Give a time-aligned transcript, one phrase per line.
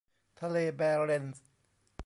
[0.41, 1.45] ทะเลแบเร็นตส์